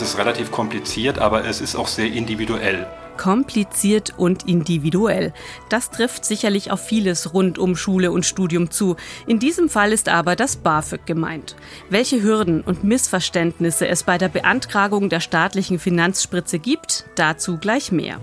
[0.00, 2.86] Das ist relativ kompliziert, aber es ist auch sehr individuell.
[3.18, 5.34] Kompliziert und individuell.
[5.68, 8.96] Das trifft sicherlich auf vieles rund um Schule und Studium zu.
[9.26, 11.54] In diesem Fall ist aber das BAföG gemeint.
[11.90, 18.22] Welche Hürden und Missverständnisse es bei der Beantragung der staatlichen Finanzspritze gibt, dazu gleich mehr.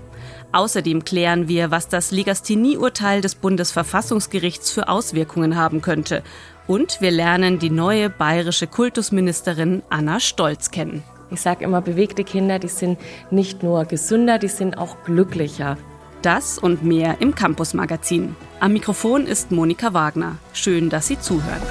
[0.54, 6.24] Außerdem klären wir, was das Legasthenie-Urteil des Bundesverfassungsgerichts für Auswirkungen haben könnte.
[6.66, 11.04] Und wir lernen die neue bayerische Kultusministerin Anna Stolz kennen.
[11.30, 12.98] Ich sage immer, bewegte Kinder, die sind
[13.32, 15.78] nicht nur gesünder, die sind auch glücklicher.
[16.22, 18.36] Das und mehr im Campus Magazin.
[18.60, 20.38] Am Mikrofon ist Monika Wagner.
[20.54, 21.62] Schön, dass Sie zuhören.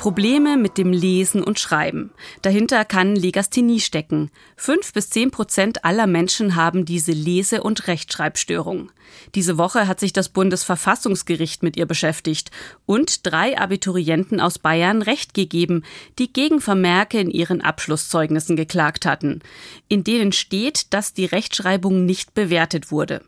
[0.00, 2.10] Probleme mit dem Lesen und Schreiben.
[2.40, 4.30] Dahinter kann Legasthenie stecken.
[4.56, 8.90] Fünf bis zehn Prozent aller Menschen haben diese Lese- und Rechtschreibstörung.
[9.34, 12.50] Diese Woche hat sich das Bundesverfassungsgericht mit ihr beschäftigt
[12.86, 15.82] und drei Abiturienten aus Bayern Recht gegeben,
[16.18, 19.40] die gegen Vermerke in ihren Abschlusszeugnissen geklagt hatten,
[19.88, 23.22] in denen steht, dass die Rechtschreibung nicht bewertet wurde.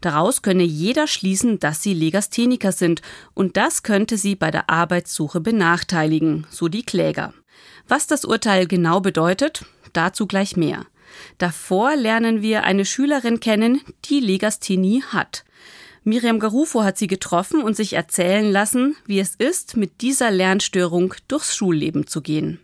[0.00, 3.02] Daraus könne jeder schließen, dass sie Legastheniker sind
[3.34, 6.17] und das könnte sie bei der Arbeitssuche benachteiligen,
[6.50, 7.32] so die Kläger.
[7.86, 10.86] Was das Urteil genau bedeutet, dazu gleich mehr.
[11.38, 15.44] Davor lernen wir eine Schülerin kennen, die Legasthenie hat.
[16.04, 21.14] Miriam Garufo hat sie getroffen und sich erzählen lassen, wie es ist, mit dieser Lernstörung
[21.28, 22.60] durchs Schulleben zu gehen.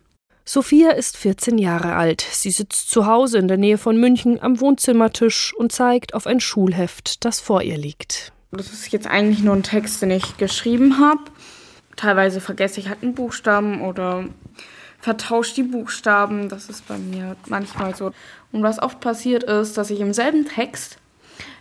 [0.47, 2.21] Sophia ist 14 Jahre alt.
[2.21, 6.39] Sie sitzt zu Hause in der Nähe von München am Wohnzimmertisch und zeigt auf ein
[6.39, 8.31] Schulheft, das vor ihr liegt.
[8.51, 11.21] Das ist jetzt eigentlich nur ein Text, den ich geschrieben habe.
[11.95, 14.25] Teilweise vergesse ich halt einen Buchstaben oder
[14.99, 16.49] vertausche die Buchstaben.
[16.49, 18.11] Das ist bei mir manchmal so.
[18.51, 20.97] Und was oft passiert ist, dass ich im selben Text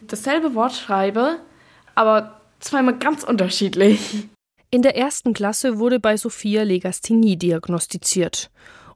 [0.03, 1.39] dasselbe Wort schreibe,
[1.95, 4.29] aber zweimal ganz unterschiedlich.
[4.71, 8.51] In der ersten Klasse wurde bei Sophia Legasthenie diagnostiziert.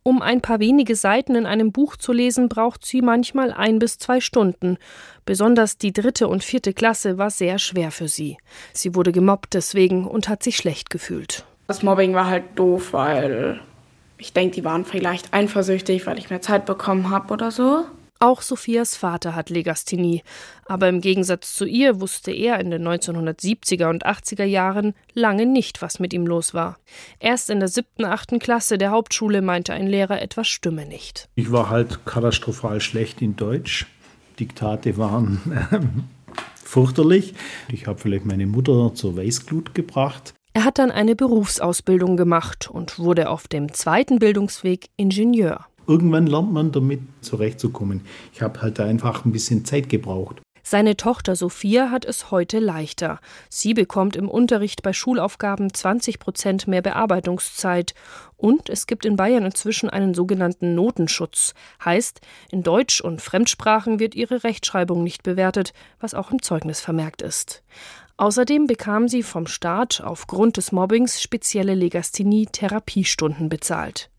[0.08, 3.98] Um ein paar wenige Seiten in einem Buch zu lesen, braucht sie manchmal ein bis
[3.98, 4.78] zwei Stunden.
[5.26, 8.38] Besonders die dritte und vierte Klasse war sehr schwer für sie.
[8.72, 11.44] Sie wurde gemobbt deswegen und hat sich schlecht gefühlt.
[11.66, 13.60] Das Mobbing war halt doof, weil
[14.16, 17.84] ich denke, die waren vielleicht eifersüchtig, weil ich mehr Zeit bekommen habe oder so.
[18.20, 20.22] Auch Sophias Vater hat Legasthenie,
[20.66, 25.82] aber im Gegensatz zu ihr wusste er in den 1970er und 80er Jahren lange nicht,
[25.82, 26.78] was mit ihm los war.
[27.20, 31.28] Erst in der siebten, achten Klasse der Hauptschule meinte ein Lehrer, etwas stimme nicht.
[31.36, 33.86] Ich war halt katastrophal schlecht in Deutsch.
[34.40, 35.40] Diktate waren
[35.70, 35.78] äh,
[36.64, 37.34] fürchterlich.
[37.72, 40.34] Ich habe vielleicht meine Mutter zur Weißglut gebracht.
[40.54, 45.67] Er hat dann eine Berufsausbildung gemacht und wurde auf dem zweiten Bildungsweg Ingenieur.
[45.88, 48.02] Irgendwann lernt man damit zurechtzukommen.
[48.32, 50.42] Ich habe halt einfach ein bisschen Zeit gebraucht.
[50.70, 53.20] Seine Tochter Sophia hat es heute leichter.
[53.48, 57.94] Sie bekommt im Unterricht bei Schulaufgaben 20 Prozent mehr Bearbeitungszeit.
[58.36, 61.54] Und es gibt in Bayern inzwischen einen sogenannten Notenschutz.
[61.82, 62.20] Heißt,
[62.50, 67.62] in Deutsch und Fremdsprachen wird ihre Rechtschreibung nicht bewertet, was auch im Zeugnis vermerkt ist.
[68.18, 74.10] Außerdem bekam sie vom Staat aufgrund des Mobbings spezielle Legasthenie-Therapiestunden bezahlt.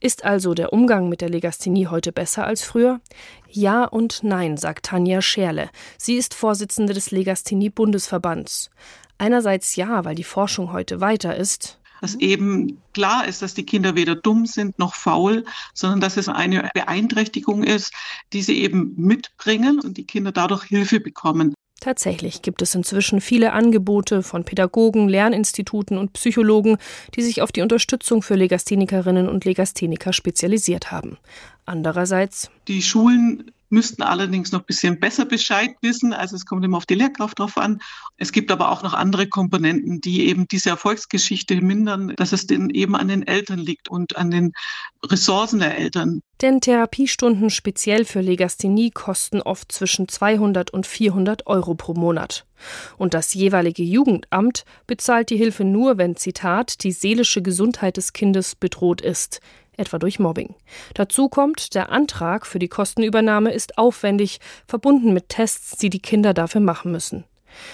[0.00, 3.00] Ist also der Umgang mit der Legasthenie heute besser als früher?
[3.48, 5.70] Ja und nein, sagt Tanja Scherle.
[5.98, 8.70] Sie ist Vorsitzende des Legasthenie-Bundesverbands.
[9.18, 11.78] Einerseits ja, weil die Forschung heute weiter ist.
[12.00, 15.44] Dass eben klar ist, dass die Kinder weder dumm sind noch faul,
[15.74, 17.92] sondern dass es eine Beeinträchtigung ist,
[18.32, 21.54] die sie eben mitbringen und die Kinder dadurch Hilfe bekommen.
[21.80, 26.76] Tatsächlich gibt es inzwischen viele Angebote von Pädagogen, Lerninstituten und Psychologen,
[27.16, 31.16] die sich auf die Unterstützung für Legasthenikerinnen und Legastheniker spezialisiert haben.
[31.64, 36.12] Andererseits die Schulen müssten allerdings noch ein bisschen besser Bescheid wissen.
[36.12, 37.80] Also es kommt immer auf die Lehrkraft drauf an.
[38.16, 42.70] Es gibt aber auch noch andere Komponenten, die eben diese Erfolgsgeschichte mindern, dass es denn
[42.70, 44.52] eben an den Eltern liegt und an den
[45.04, 46.20] Ressourcen der Eltern.
[46.40, 52.46] Denn Therapiestunden speziell für Legasthenie kosten oft zwischen 200 und 400 Euro pro Monat.
[52.98, 58.54] Und das jeweilige Jugendamt bezahlt die Hilfe nur, wenn, Zitat, die seelische Gesundheit des Kindes
[58.54, 59.40] bedroht ist
[59.80, 60.54] etwa durch Mobbing.
[60.94, 66.34] Dazu kommt, der Antrag für die Kostenübernahme ist aufwendig, verbunden mit Tests, die die Kinder
[66.34, 67.24] dafür machen müssen.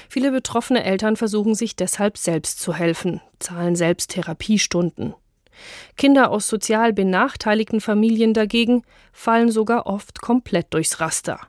[0.09, 5.15] Viele betroffene Eltern versuchen sich deshalb selbst zu helfen, zahlen selbst Therapiestunden.
[5.97, 8.83] Kinder aus sozial benachteiligten Familien dagegen
[9.13, 11.41] fallen sogar oft komplett durchs Raster.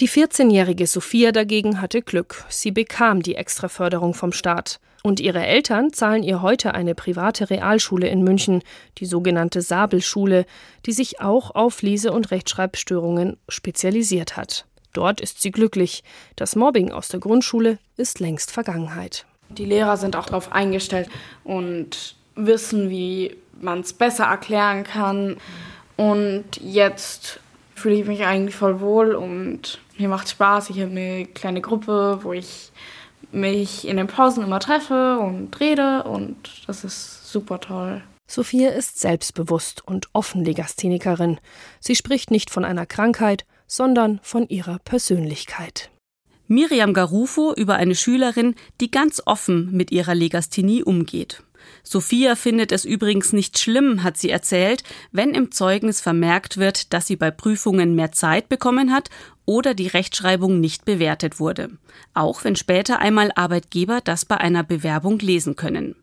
[0.00, 2.44] Die 14-jährige Sophia dagegen hatte Glück.
[2.48, 4.80] Sie bekam die Extraförderung vom Staat.
[5.02, 8.62] Und ihre Eltern zahlen ihr heute eine private Realschule in München,
[8.98, 10.46] die sogenannte Sabelschule,
[10.86, 14.64] die sich auch auf Lese- und Rechtschreibstörungen spezialisiert hat.
[14.94, 16.04] Dort ist sie glücklich.
[16.36, 19.26] Das Mobbing aus der Grundschule ist längst Vergangenheit.
[19.50, 21.10] Die Lehrer sind auch darauf eingestellt
[21.42, 25.36] und wissen, wie man es besser erklären kann.
[25.96, 27.40] Und jetzt
[27.74, 30.70] fühle ich mich eigentlich voll wohl und mir macht Spaß.
[30.70, 32.72] Ich habe eine kleine Gruppe, wo ich
[33.32, 36.36] mich in den Pausen immer treffe und rede und
[36.66, 38.02] das ist super toll.
[38.26, 41.38] Sophia ist selbstbewusst und offen Legasthenikerin.
[41.80, 45.90] Sie spricht nicht von einer Krankheit, sondern von ihrer Persönlichkeit.
[46.46, 51.42] Miriam Garufo über eine Schülerin, die ganz offen mit ihrer Legasthenie umgeht.
[51.86, 54.82] Sophia findet es übrigens nicht schlimm, hat sie erzählt,
[55.12, 59.10] wenn im Zeugnis vermerkt wird, dass sie bei Prüfungen mehr Zeit bekommen hat
[59.44, 61.70] oder die Rechtschreibung nicht bewertet wurde.
[62.14, 65.94] Auch wenn später einmal Arbeitgeber das bei einer Bewerbung lesen können.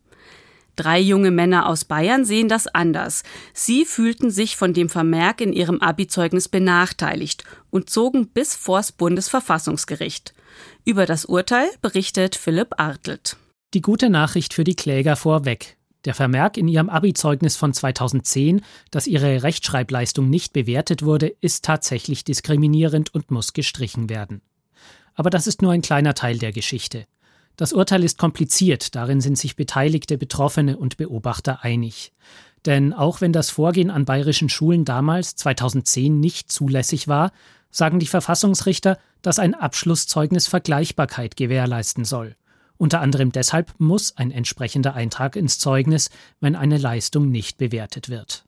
[0.75, 3.23] Drei junge Männer aus Bayern sehen das anders.
[3.53, 10.33] Sie fühlten sich von dem Vermerk in ihrem Abizeugnis benachteiligt und zogen bis vors Bundesverfassungsgericht.
[10.85, 13.35] Über das Urteil berichtet Philipp Artelt.
[13.73, 15.77] Die gute Nachricht für die Kläger vorweg.
[16.03, 22.25] Der Vermerk in ihrem Abizeugnis von 2010, dass ihre Rechtschreibleistung nicht bewertet wurde, ist tatsächlich
[22.25, 24.41] diskriminierend und muss gestrichen werden.
[25.15, 27.05] Aber das ist nur ein kleiner Teil der Geschichte.
[27.55, 32.11] Das Urteil ist kompliziert, darin sind sich Beteiligte, Betroffene und Beobachter einig.
[32.65, 37.31] Denn auch wenn das Vorgehen an bayerischen Schulen damals, 2010, nicht zulässig war,
[37.69, 42.35] sagen die Verfassungsrichter, dass ein Abschlusszeugnis Vergleichbarkeit gewährleisten soll.
[42.81, 48.43] Unter anderem deshalb muss ein entsprechender Eintrag ins Zeugnis, wenn eine Leistung nicht bewertet wird.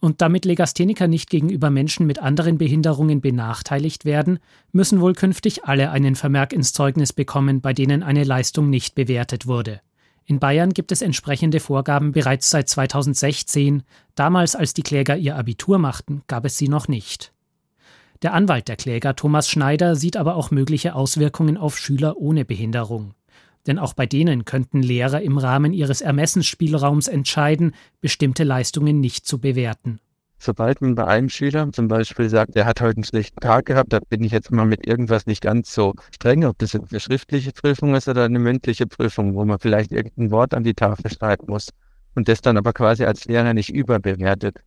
[0.00, 4.40] Und damit Legastheniker nicht gegenüber Menschen mit anderen Behinderungen benachteiligt werden,
[4.72, 9.46] müssen wohl künftig alle einen Vermerk ins Zeugnis bekommen, bei denen eine Leistung nicht bewertet
[9.46, 9.80] wurde.
[10.24, 13.84] In Bayern gibt es entsprechende Vorgaben bereits seit 2016.
[14.16, 17.32] Damals, als die Kläger ihr Abitur machten, gab es sie noch nicht.
[18.22, 23.14] Der Anwalt der Kläger, Thomas Schneider, sieht aber auch mögliche Auswirkungen auf Schüler ohne Behinderung.
[23.66, 29.40] Denn auch bei denen könnten Lehrer im Rahmen ihres Ermessensspielraums entscheiden, bestimmte Leistungen nicht zu
[29.40, 30.00] bewerten.
[30.38, 33.92] Sobald man bei einem Schüler zum Beispiel sagt, er hat heute einen schlechten Tag gehabt,
[33.92, 37.52] da bin ich jetzt mal mit irgendwas nicht ganz so streng, ob das eine schriftliche
[37.52, 41.46] Prüfung ist oder eine mündliche Prüfung, wo man vielleicht irgendein Wort an die Tafel schreiben
[41.48, 41.70] muss
[42.14, 44.58] und das dann aber quasi als Lehrer nicht überbewertet.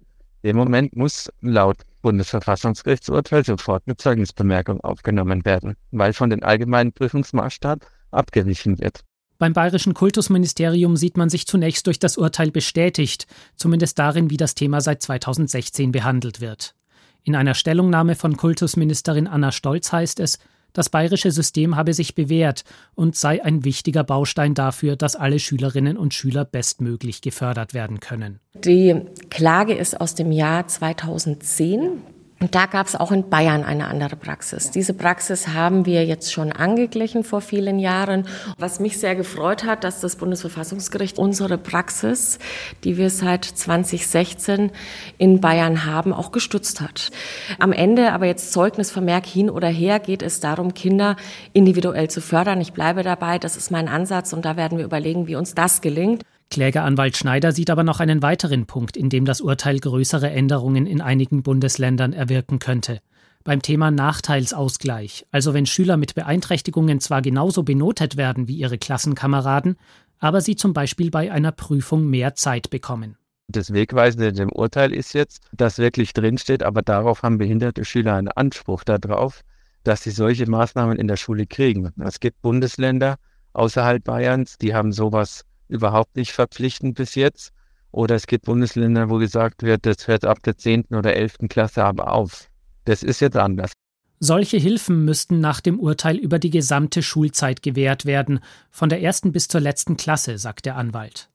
[0.42, 7.86] Im Moment muss laut Bundesverfassungsgerichtsurteil sofort eine Zeugnisbemerkung aufgenommen werden, weil von den allgemeinen Prüfungsmaßstab
[8.12, 9.02] abgewichen wird.
[9.38, 13.26] Beim bayerischen Kultusministerium sieht man sich zunächst durch das Urteil bestätigt,
[13.56, 16.76] zumindest darin, wie das Thema seit 2016 behandelt wird.
[17.24, 20.40] In einer Stellungnahme von Kultusministerin Anna Stolz heißt es,
[20.74, 22.64] das bayerische System habe sich bewährt
[22.96, 28.40] und sei ein wichtiger Baustein dafür, dass alle Schülerinnen und Schüler bestmöglich gefördert werden können.
[28.54, 32.02] Die Klage ist aus dem Jahr 2010.
[32.42, 34.72] Und da gab es auch in Bayern eine andere Praxis.
[34.72, 38.28] Diese Praxis haben wir jetzt schon angeglichen vor vielen Jahren.
[38.58, 42.40] Was mich sehr gefreut hat, dass das Bundesverfassungsgericht unsere Praxis,
[42.86, 44.72] die wir seit 2016
[45.18, 47.12] in Bayern haben, auch gestützt hat.
[47.60, 51.18] Am Ende aber jetzt Zeugnisvermerk hin oder her geht es darum, Kinder
[51.52, 52.62] individuell zu fördern.
[52.62, 55.82] Ich bleibe dabei, das ist mein Ansatz und da werden wir überlegen, wie uns das
[55.82, 56.24] gelingt.
[56.50, 61.02] Klägeranwalt Schneider sieht aber noch einen weiteren Punkt, in dem das Urteil größere Änderungen in
[61.02, 63.00] einigen Bundesländern erwirken könnte.
[63.44, 69.78] Beim Thema Nachteilsausgleich, also wenn Schüler mit Beeinträchtigungen zwar genauso benotet werden wie ihre Klassenkameraden,
[70.20, 73.18] aber sie zum Beispiel bei einer Prüfung mehr Zeit bekommen.
[73.48, 78.16] Das Wegweisende in dem Urteil ist jetzt, dass wirklich drinsteht, aber darauf haben behinderte Schüler
[78.16, 79.42] einen Anspruch darauf,
[79.84, 81.92] dass sie solche Maßnahmen in der Schule kriegen.
[82.04, 83.16] Es gibt Bundesländer
[83.54, 87.52] außerhalb Bayerns, die haben sowas überhaupt nicht verpflichtend bis jetzt.
[87.92, 90.86] Oder es gibt Bundesländer, wo gesagt wird, das hört ab der 10.
[90.92, 91.38] oder 11.
[91.50, 92.50] Klasse aber auf.
[92.86, 93.72] Das ist jetzt anders.
[94.20, 99.32] Solche Hilfen müssten nach dem Urteil über die gesamte Schulzeit gewährt werden, von der ersten
[99.32, 101.30] bis zur letzten Klasse, sagt der Anwalt.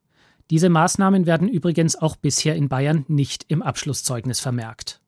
[0.50, 5.00] Diese Maßnahmen werden übrigens auch bisher in Bayern nicht im Abschlusszeugnis vermerkt.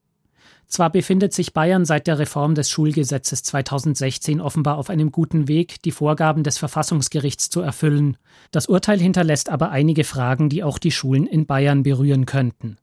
[0.68, 5.80] Zwar befindet sich Bayern seit der Reform des Schulgesetzes 2016 offenbar auf einem guten Weg,
[5.82, 8.16] die Vorgaben des Verfassungsgerichts zu erfüllen.
[8.50, 12.78] Das Urteil hinterlässt aber einige Fragen, die auch die Schulen in Bayern berühren könnten.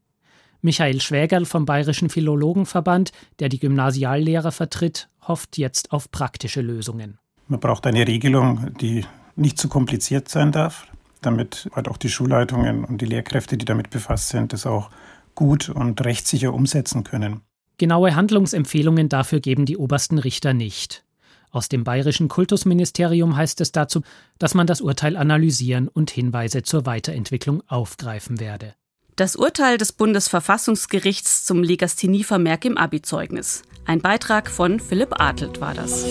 [0.62, 7.20] Michael Schwägerl vom Bayerischen Philologenverband, der die Gymnasiallehrer vertritt, hofft jetzt auf praktische Lösungen.
[7.50, 10.88] Man braucht eine Regelung, die nicht zu kompliziert sein darf,
[11.22, 14.90] damit halt auch die Schulleitungen und die Lehrkräfte, die damit befasst sind, das auch
[15.36, 17.42] gut und rechtssicher umsetzen können.
[17.84, 21.04] Genaue Handlungsempfehlungen dafür geben die obersten Richter nicht.
[21.52, 24.04] Aus dem bayerischen Kultusministerium heißt es dazu,
[24.40, 28.74] dass man das Urteil analysieren und Hinweise zur Weiterentwicklung aufgreifen werde.
[29.18, 33.64] Das Urteil des Bundesverfassungsgerichts zum Legasthenievermerk im Abi-Zeugnis.
[33.84, 36.06] Ein Beitrag von Philipp Adelt war das.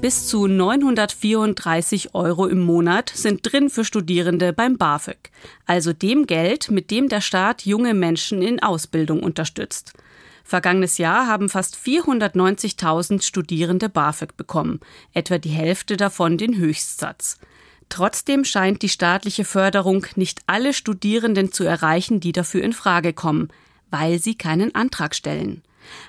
[0.00, 5.30] Bis zu 934 Euro im Monat sind drin für Studierende beim BAföG,
[5.66, 9.94] also dem Geld, mit dem der Staat junge Menschen in Ausbildung unterstützt.
[10.44, 14.78] Vergangenes Jahr haben fast 490.000 Studierende BAföG bekommen,
[15.14, 17.38] etwa die Hälfte davon den Höchstsatz.
[17.88, 23.48] Trotzdem scheint die staatliche Förderung nicht alle Studierenden zu erreichen, die dafür in Frage kommen,
[23.90, 25.62] weil sie keinen Antrag stellen.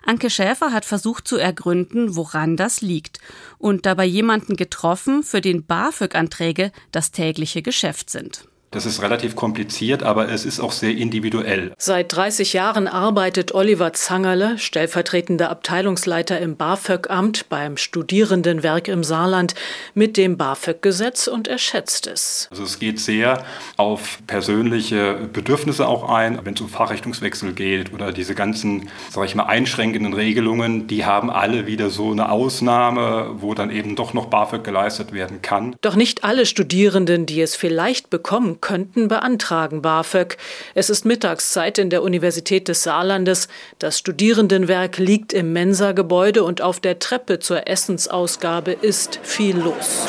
[0.06, 3.20] Anke Schäfer hat versucht zu ergründen, woran das liegt
[3.58, 8.49] und dabei jemanden getroffen, für den BAföG-Anträge das tägliche Geschäft sind.
[8.72, 11.74] Das ist relativ kompliziert, aber es ist auch sehr individuell.
[11.80, 19.56] Seit 30 Jahren arbeitet Oliver Zangerle, stellvertretender Abteilungsleiter im BAföG-Amt beim Studierendenwerk im Saarland,
[19.96, 22.48] mit dem BAföG-Gesetz und er schätzt es.
[22.52, 23.44] Also es geht sehr
[23.78, 29.34] auf persönliche Bedürfnisse auch ein, wenn es um Fachrichtungswechsel geht oder diese ganzen, sage ich
[29.34, 34.28] mal, einschränkenden Regelungen, die haben alle wieder so eine Ausnahme, wo dann eben doch noch
[34.28, 35.76] BAföG geleistet werden kann.
[35.82, 40.38] Doch nicht alle Studierenden, die es vielleicht bekommen könnten, beantragen BAföG.
[40.76, 43.48] Es ist Mittagszeit in der Universität des Saarlandes.
[43.80, 50.08] Das Studierendenwerk liegt im Mensa-Gebäude und auf der Treppe zur Essensausgabe ist viel los.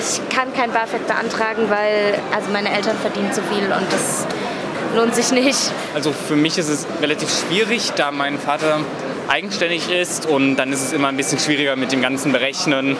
[0.00, 4.26] Ich kann kein BAföG beantragen, weil also meine Eltern verdienen zu viel und das
[4.94, 5.72] lohnt sich nicht.
[5.94, 8.80] Also für mich ist es relativ schwierig, da mein Vater
[9.28, 12.96] eigenständig ist und dann ist es immer ein bisschen schwieriger mit dem ganzen Berechnen.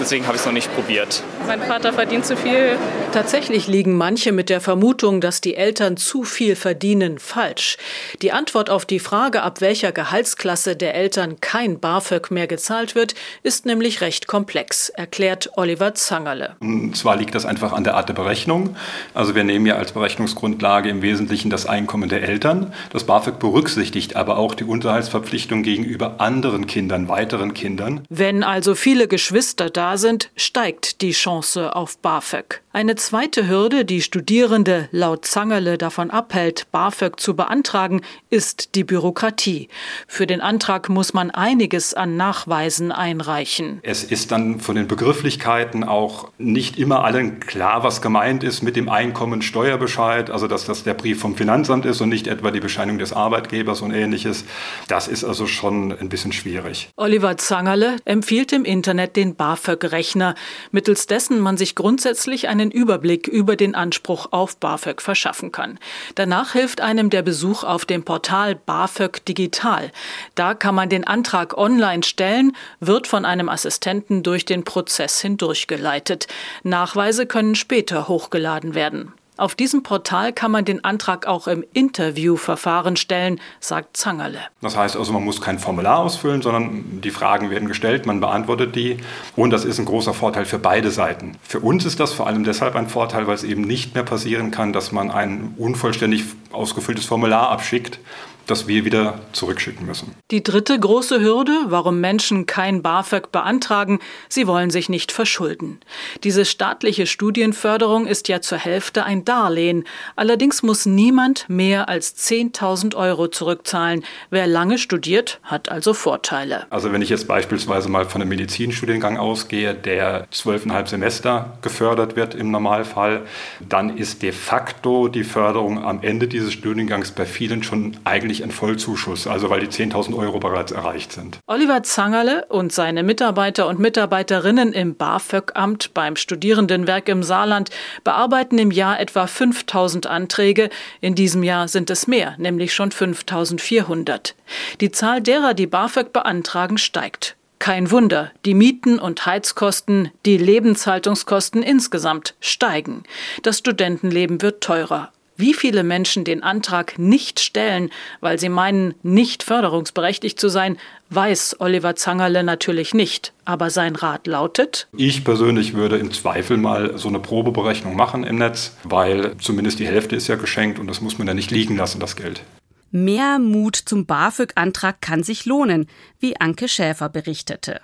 [0.00, 1.22] Deswegen habe ich es noch nicht probiert.
[1.46, 2.78] Mein Vater verdient zu viel.
[3.12, 7.76] Tatsächlich liegen manche mit der Vermutung, dass die Eltern zu viel verdienen, falsch.
[8.22, 13.14] Die Antwort auf die Frage, ab welcher Gehaltsklasse der Eltern kein BAföG mehr gezahlt wird,
[13.42, 16.56] ist nämlich recht komplex, erklärt Oliver Zangerle.
[16.60, 18.76] Und zwar liegt das einfach an der Art der Berechnung.
[19.12, 22.72] Also wir nehmen ja als Berechnungsgrundlage im Wesentlichen das Einkommen der Eltern.
[22.92, 28.06] Das BAföG berücksichtigt aber auch die Unterhaltsverpflichtung gegenüber anderen Kindern, weiteren Kindern.
[28.08, 32.61] Wenn also viele Geschwister da da sind, steigt die Chance auf BAföG.
[32.74, 38.00] Eine zweite Hürde, die Studierende laut Zangerle davon abhält, BAföG zu beantragen,
[38.30, 39.68] ist die Bürokratie.
[40.08, 43.80] Für den Antrag muss man einiges an Nachweisen einreichen.
[43.82, 48.76] Es ist dann von den Begrifflichkeiten auch nicht immer allen klar, was gemeint ist mit
[48.76, 52.98] dem Einkommensteuerbescheid, also dass das der Brief vom Finanzamt ist und nicht etwa die Bescheinigung
[52.98, 54.46] des Arbeitgebers und ähnliches.
[54.88, 56.88] Das ist also schon ein bisschen schwierig.
[56.96, 60.34] Oliver Zangerle empfiehlt im Internet den BAföG-Rechner,
[60.70, 65.78] mittels dessen man sich grundsätzlich eine einen Überblick über den Anspruch auf BAföG verschaffen kann.
[66.14, 69.90] Danach hilft einem der Besuch auf dem Portal BAföG Digital.
[70.34, 76.28] Da kann man den Antrag online stellen, wird von einem Assistenten durch den Prozess hindurchgeleitet.
[76.62, 79.12] Nachweise können später hochgeladen werden.
[79.42, 84.38] Auf diesem Portal kann man den Antrag auch im Interviewverfahren stellen, sagt Zangerle.
[84.60, 88.76] Das heißt also, man muss kein Formular ausfüllen, sondern die Fragen werden gestellt, man beantwortet
[88.76, 88.98] die.
[89.34, 91.38] Und das ist ein großer Vorteil für beide Seiten.
[91.42, 94.52] Für uns ist das vor allem deshalb ein Vorteil, weil es eben nicht mehr passieren
[94.52, 96.22] kann, dass man ein unvollständig
[96.52, 97.98] ausgefülltes Formular abschickt
[98.46, 100.14] das wir wieder zurückschicken müssen.
[100.30, 105.80] Die dritte große Hürde, warum Menschen kein BAföG beantragen, sie wollen sich nicht verschulden.
[106.24, 109.84] Diese staatliche Studienförderung ist ja zur Hälfte ein Darlehen.
[110.16, 114.04] Allerdings muss niemand mehr als 10.000 Euro zurückzahlen.
[114.30, 116.66] Wer lange studiert, hat also Vorteile.
[116.70, 122.34] Also wenn ich jetzt beispielsweise mal von einem Medizinstudiengang ausgehe, der zwölfeinhalb Semester gefördert wird
[122.34, 123.22] im Normalfall,
[123.68, 128.44] dann ist de facto die Förderung am Ende dieses Studiengangs bei vielen schon eigentlich eigentlich
[128.44, 131.38] ein Vollzuschuss, also weil die 10.000 Euro bereits erreicht sind.
[131.46, 137.68] Oliver Zangerle und seine Mitarbeiter und Mitarbeiterinnen im BAföG-Amt beim Studierendenwerk im Saarland
[138.04, 140.70] bearbeiten im Jahr etwa 5.000 Anträge.
[141.02, 144.32] In diesem Jahr sind es mehr, nämlich schon 5.400.
[144.80, 147.36] Die Zahl derer, die BAföG beantragen, steigt.
[147.58, 153.04] Kein Wunder, die Mieten und Heizkosten, die Lebenshaltungskosten insgesamt steigen.
[153.42, 155.12] Das Studentenleben wird teurer.
[155.42, 160.78] Wie viele Menschen den Antrag nicht stellen, weil sie meinen, nicht förderungsberechtigt zu sein,
[161.10, 163.32] weiß Oliver Zangerle natürlich nicht.
[163.44, 164.86] Aber sein Rat lautet?
[164.96, 169.86] Ich persönlich würde im Zweifel mal so eine Probeberechnung machen im Netz, weil zumindest die
[169.88, 172.44] Hälfte ist ja geschenkt und das muss man ja nicht liegen lassen, das Geld.
[172.92, 175.88] Mehr Mut zum BAföG-Antrag kann sich lohnen,
[176.20, 177.80] wie Anke Schäfer berichtete.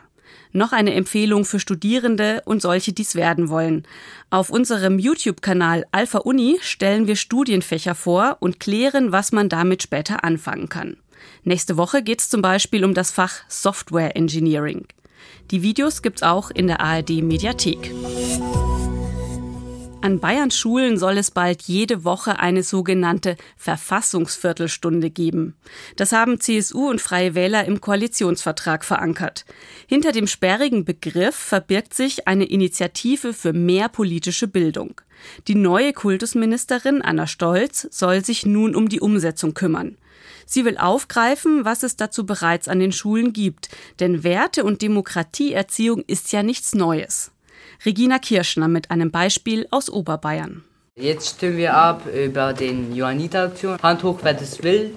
[0.53, 3.87] Noch eine Empfehlung für Studierende und solche, die es werden wollen.
[4.31, 10.25] Auf unserem YouTube-Kanal Alpha Uni stellen wir Studienfächer vor und klären, was man damit später
[10.25, 10.97] anfangen kann.
[11.45, 14.87] Nächste Woche geht es zum Beispiel um das Fach Software Engineering.
[15.51, 17.93] Die Videos gibt's auch in der ARD Mediathek.
[20.01, 25.57] An Bayerns Schulen soll es bald jede Woche eine sogenannte Verfassungsviertelstunde geben.
[25.97, 29.45] Das haben CSU und Freie Wähler im Koalitionsvertrag verankert.
[29.89, 35.01] Hinter dem sperrigen Begriff verbirgt sich eine Initiative für mehr politische Bildung.
[35.49, 39.99] Die neue Kultusministerin Anna Stolz soll sich nun um die Umsetzung kümmern.
[40.47, 46.05] Sie will aufgreifen, was es dazu bereits an den Schulen gibt, denn Werte und Demokratieerziehung
[46.07, 47.33] ist ja nichts Neues.
[47.85, 50.65] Regina Kirschner mit einem Beispiel aus Oberbayern.
[50.97, 53.79] Jetzt stimmen wir ab über den Johanniter-Aktion.
[53.81, 54.95] Hand hoch, wer das will.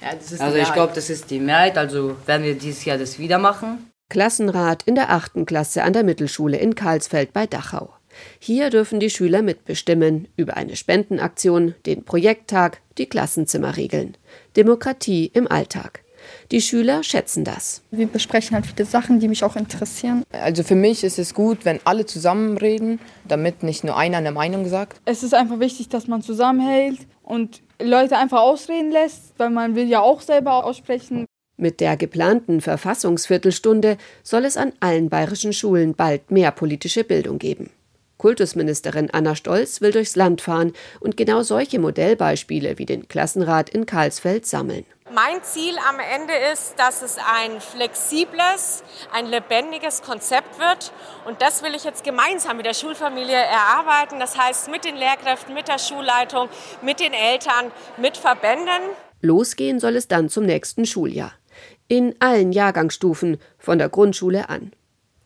[0.00, 3.18] Ja, das also ich glaube, das ist die Mehrheit, also werden wir dieses Jahr das
[3.18, 3.90] wieder machen.
[4.08, 7.92] Klassenrat in der achten Klasse an der Mittelschule in Karlsfeld bei Dachau.
[8.38, 14.16] Hier dürfen die Schüler mitbestimmen über eine Spendenaktion, den Projekttag, die Klassenzimmerregeln.
[14.56, 16.03] Demokratie im Alltag.
[16.54, 17.82] Die Schüler schätzen das.
[17.90, 20.22] Wir besprechen halt viele Sachen, die mich auch interessieren.
[20.30, 24.68] Also für mich ist es gut, wenn alle zusammenreden, damit nicht nur einer eine Meinung
[24.68, 25.00] sagt.
[25.04, 29.88] Es ist einfach wichtig, dass man zusammenhält und Leute einfach ausreden lässt, weil man will
[29.88, 31.26] ja auch selber aussprechen.
[31.56, 37.70] Mit der geplanten Verfassungsviertelstunde soll es an allen bayerischen Schulen bald mehr politische Bildung geben.
[38.18, 43.86] Kultusministerin Anna Stolz will durchs Land fahren und genau solche Modellbeispiele wie den Klassenrat in
[43.86, 44.84] Karlsfeld sammeln.
[45.12, 48.82] Mein Ziel am Ende ist, dass es ein flexibles,
[49.12, 50.92] ein lebendiges Konzept wird.
[51.26, 54.18] Und das will ich jetzt gemeinsam mit der Schulfamilie erarbeiten.
[54.18, 56.48] Das heißt mit den Lehrkräften, mit der Schulleitung,
[56.80, 58.80] mit den Eltern, mit Verbänden.
[59.20, 61.34] Losgehen soll es dann zum nächsten Schuljahr.
[61.86, 64.72] In allen Jahrgangsstufen, von der Grundschule an.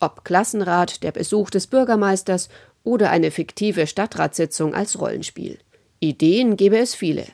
[0.00, 2.49] Ob Klassenrat, der Besuch des Bürgermeisters
[2.82, 5.61] oder eine fiktive Stadtratssitzung als Rollenspiel.
[6.00, 7.26] Ideen gäbe es viele.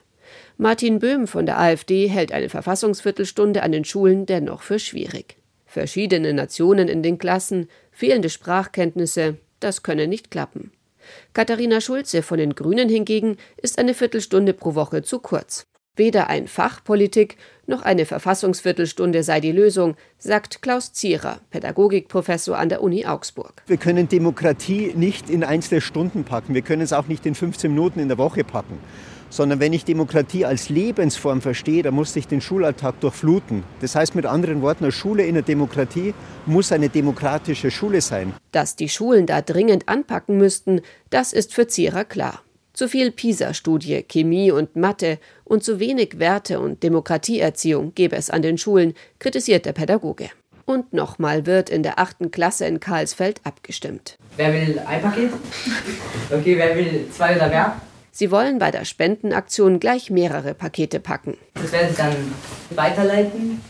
[0.56, 5.36] Martin Böhm von der AfD hält eine Verfassungsviertelstunde an den Schulen dennoch für schwierig.
[5.66, 10.70] Verschiedene Nationen in den Klassen, fehlende Sprachkenntnisse, das könne nicht klappen.
[11.32, 15.66] Katharina Schulze von den Grünen hingegen ist eine Viertelstunde pro Woche zu kurz.
[15.96, 22.82] Weder ein Fachpolitik noch eine Verfassungsviertelstunde sei die Lösung, sagt Klaus Zierer, Pädagogikprofessor an der
[22.82, 23.62] Uni Augsburg.
[23.66, 26.54] Wir können Demokratie nicht in einzelne Stunden packen.
[26.54, 28.78] Wir können es auch nicht in 15 Minuten in der Woche packen.
[29.34, 33.64] Sondern wenn ich Demokratie als Lebensform verstehe, dann muss ich den Schulalltag durchfluten.
[33.80, 36.14] Das heißt mit anderen Worten, eine Schule in der Demokratie
[36.46, 38.32] muss eine demokratische Schule sein.
[38.52, 42.42] Dass die Schulen da dringend anpacken müssten, das ist für Zierer klar.
[42.74, 48.42] Zu viel PISA-Studie, Chemie und Mathe und zu wenig Werte- und Demokratieerziehung gäbe es an
[48.42, 50.30] den Schulen, kritisiert der Pädagoge.
[50.64, 54.16] Und nochmal wird in der achten Klasse in Karlsfeld abgestimmt.
[54.36, 55.30] Wer will ein Paket?
[56.30, 57.80] Okay, wer will zwei oder mehr?
[58.16, 61.36] Sie wollen bei der Spendenaktion gleich mehrere Pakete packen.
[61.54, 62.14] Das werden Sie dann
[62.70, 63.60] weiterleiten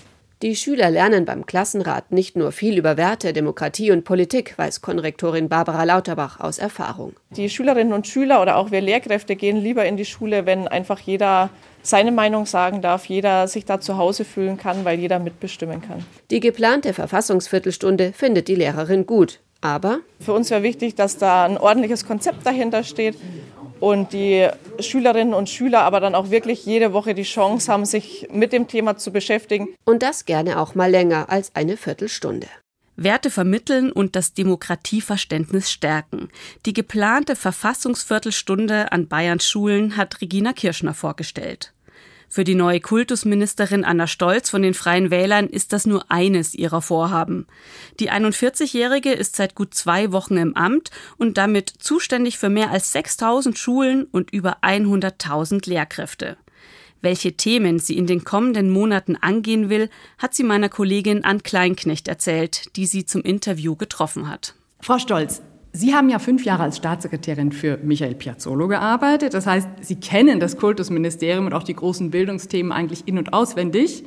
[0.45, 5.49] die Schüler lernen beim Klassenrat nicht nur viel über Werte, Demokratie und Politik, weiß Konrektorin
[5.49, 7.15] Barbara Lauterbach aus Erfahrung.
[7.31, 11.01] Die Schülerinnen und Schüler oder auch wir Lehrkräfte gehen lieber in die Schule, wenn einfach
[11.01, 11.49] jeder
[11.83, 16.05] seine Meinung sagen darf, jeder sich da zu Hause fühlen kann, weil jeder mitbestimmen kann.
[16.31, 19.41] Die geplante Verfassungsviertelstunde findet die Lehrerin gut.
[19.63, 23.17] Aber für uns wäre wichtig, dass da ein ordentliches Konzept dahinter steht
[23.81, 24.49] und die
[24.81, 28.69] Schülerinnen und Schüler aber dann auch wirklich jede Woche die Chance haben, sich mit dem
[28.69, 29.69] Thema zu beschäftigen.
[29.85, 32.49] Und das gerne auch mal länger als eine Viertelstunde.
[32.97, 36.29] Werte vermitteln und das Demokratieverständnis stärken.
[36.65, 41.73] Die geplante Verfassungsviertelstunde an Bayerns Schulen hat Regina Kirschner vorgestellt.
[42.35, 46.83] Für die neue Kultusministerin Anna Stolz von den Freien Wählern ist das nur eines ihrer
[46.83, 47.47] Vorhaben.
[48.01, 52.91] Die 41-Jährige ist seit gut zwei Wochen im Amt und damit zuständig für mehr als
[52.91, 56.37] 6000 Schulen und über 100.000 Lehrkräfte.
[57.01, 62.09] Welche Themen sie in den kommenden Monaten angehen will, hat sie meiner Kollegin Ann Kleinknecht
[62.09, 64.57] erzählt, die sie zum Interview getroffen hat.
[64.81, 65.41] Frau Stolz,
[65.77, 69.35] Sie haben ja fünf Jahre als Staatssekretärin für Michael Piazzolo gearbeitet.
[69.35, 74.05] Das heißt, Sie kennen das Kultusministerium und auch die großen Bildungsthemen eigentlich in- und auswendig.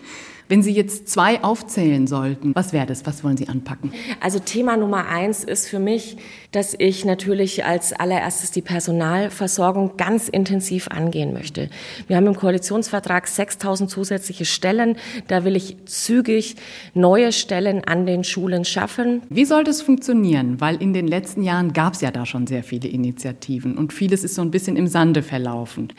[0.49, 3.05] Wenn Sie jetzt zwei aufzählen sollten, was wäre das?
[3.05, 3.91] Was wollen Sie anpacken?
[4.21, 6.15] Also Thema Nummer eins ist für mich,
[6.53, 11.69] dass ich natürlich als allererstes die Personalversorgung ganz intensiv angehen möchte.
[12.07, 14.95] Wir haben im Koalitionsvertrag 6000 zusätzliche Stellen.
[15.27, 16.55] Da will ich zügig
[16.93, 19.23] neue Stellen an den Schulen schaffen.
[19.29, 20.61] Wie soll das funktionieren?
[20.61, 24.23] Weil in den letzten Jahren gab es ja da schon sehr viele Initiativen und vieles
[24.23, 25.91] ist so ein bisschen im Sande verlaufen.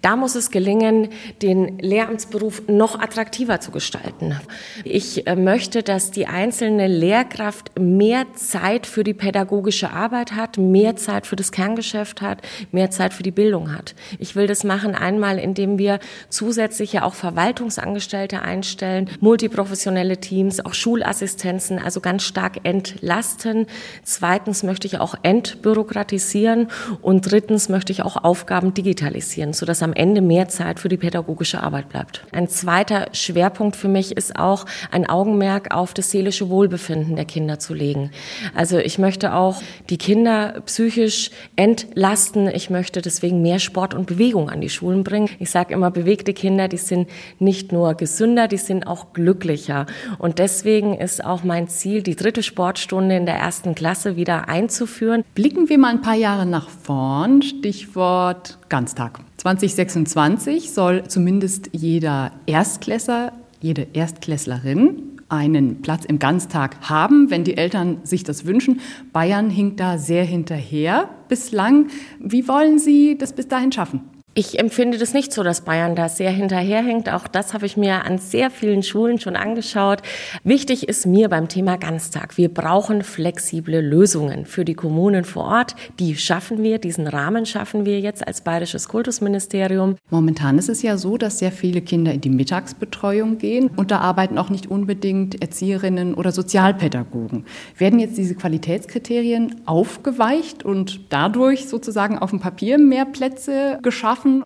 [0.00, 1.08] Da muss es gelingen,
[1.40, 4.38] den Lehramtsberuf noch attraktiver zu gestalten gestalten.
[4.84, 10.96] Ich äh, möchte, dass die einzelne Lehrkraft mehr Zeit für die pädagogische Arbeit hat, mehr
[10.96, 13.94] Zeit für das Kerngeschäft hat, mehr Zeit für die Bildung hat.
[14.18, 21.78] Ich will das machen einmal, indem wir zusätzliche auch Verwaltungsangestellte einstellen, multiprofessionelle Teams, auch Schulassistenzen,
[21.78, 23.66] also ganz stark entlasten.
[24.04, 26.68] Zweitens möchte ich auch entbürokratisieren
[27.02, 31.62] und drittens möchte ich auch Aufgaben digitalisieren, sodass am Ende mehr Zeit für die pädagogische
[31.62, 32.24] Arbeit bleibt.
[32.32, 37.58] Ein zweiter Schwerpunkt für mich ist auch ein Augenmerk auf das seelische Wohlbefinden der Kinder
[37.58, 38.12] zu legen.
[38.54, 42.46] Also ich möchte auch die Kinder psychisch entlasten.
[42.46, 45.28] Ich möchte deswegen mehr Sport und Bewegung an die Schulen bringen.
[45.40, 47.08] Ich sage immer, bewegte Kinder, die sind
[47.40, 49.86] nicht nur gesünder, die sind auch glücklicher.
[50.18, 55.24] Und deswegen ist auch mein Ziel, die dritte Sportstunde in der ersten Klasse wieder einzuführen.
[55.34, 57.42] Blicken wir mal ein paar Jahre nach vorn.
[57.42, 59.18] Stichwort Ganztag.
[59.38, 67.98] 2026 soll zumindest jeder Erstklässler, jede Erstklässlerin einen Platz im Ganztag haben, wenn die Eltern
[68.02, 68.80] sich das wünschen.
[69.12, 71.86] Bayern hinkt da sehr hinterher bislang.
[72.20, 74.11] Wie wollen Sie das bis dahin schaffen?
[74.34, 77.12] Ich empfinde das nicht so, dass Bayern da sehr hinterherhängt.
[77.12, 80.00] Auch das habe ich mir an sehr vielen Schulen schon angeschaut.
[80.42, 82.38] Wichtig ist mir beim Thema Ganztag.
[82.38, 85.74] Wir brauchen flexible Lösungen für die Kommunen vor Ort.
[85.98, 89.96] Die schaffen wir, diesen Rahmen schaffen wir jetzt als Bayerisches Kultusministerium.
[90.08, 93.98] Momentan ist es ja so, dass sehr viele Kinder in die Mittagsbetreuung gehen und da
[93.98, 97.44] arbeiten auch nicht unbedingt Erzieherinnen oder Sozialpädagogen.
[97.76, 104.21] Werden jetzt diese Qualitätskriterien aufgeweicht und dadurch sozusagen auf dem Papier mehr Plätze geschaffen?
[104.22, 104.44] Schaffen?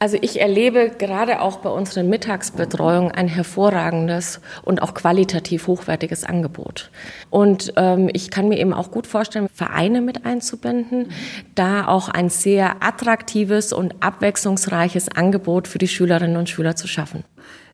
[0.00, 6.90] Also ich erlebe gerade auch bei unseren Mittagsbetreuungen ein hervorragendes und auch qualitativ hochwertiges Angebot.
[7.30, 11.06] Und ähm, ich kann mir eben auch gut vorstellen, Vereine mit einzubinden,
[11.54, 17.24] da auch ein sehr attraktives und abwechslungsreiches Angebot für die Schülerinnen und Schüler zu schaffen.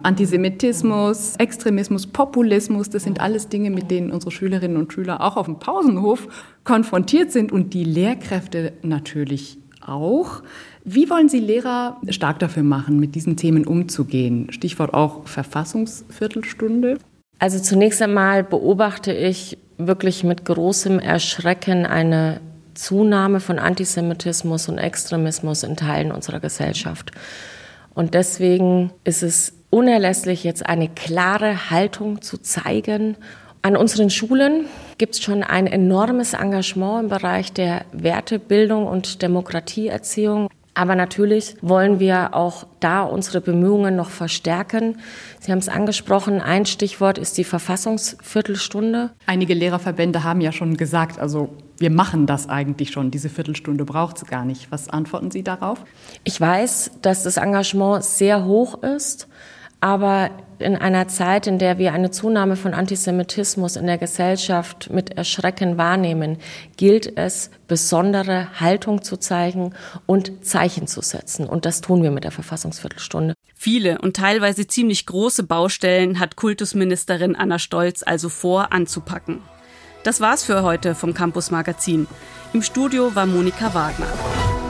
[0.03, 5.47] Antisemitismus, Extremismus, Populismus, das sind alles Dinge, mit denen unsere Schülerinnen und Schüler auch auf
[5.47, 6.29] dem Pausenhof
[6.65, 9.59] konfrontiert sind und die Lehrkräfte natürlich
[9.91, 10.43] auch.
[10.85, 14.51] Wie wollen Sie Lehrer stark dafür machen, mit diesen Themen umzugehen?
[14.53, 16.99] Stichwort auch Verfassungsviertelstunde.
[17.39, 22.41] Also zunächst einmal beobachte ich wirklich mit großem Erschrecken eine
[22.75, 27.13] Zunahme von Antisemitismus und Extremismus in Teilen unserer Gesellschaft.
[27.95, 33.17] Und deswegen ist es unerlässlich, jetzt eine klare Haltung zu zeigen.
[33.63, 40.49] An unseren Schulen gibt es schon ein enormes Engagement im Bereich der Wertebildung und Demokratieerziehung.
[40.73, 44.99] Aber natürlich wollen wir auch da unsere Bemühungen noch verstärken.
[45.41, 49.11] Sie haben es angesprochen, ein Stichwort ist die Verfassungsviertelstunde.
[49.27, 54.17] Einige Lehrerverbände haben ja schon gesagt, also wir machen das eigentlich schon, diese Viertelstunde braucht
[54.17, 54.71] es gar nicht.
[54.73, 55.85] Was antworten Sie darauf?
[56.25, 59.29] Ich weiß, dass das Engagement sehr hoch ist.
[59.81, 65.17] Aber in einer Zeit, in der wir eine Zunahme von Antisemitismus in der Gesellschaft mit
[65.17, 66.39] Erschrecken wahrnehmen,
[66.77, 69.75] gilt es, besondere Haltung zu zeigen
[70.07, 71.47] und Zeichen zu setzen.
[71.47, 73.35] Und das tun wir mit der Verfassungsviertelstunde.
[73.55, 79.41] Viele und teilweise ziemlich große Baustellen hat Kultusministerin Anna Stolz also vor anzupacken.
[80.03, 82.07] Das war's für heute vom Campus Magazin.
[82.53, 84.70] Im Studio war Monika Wagner.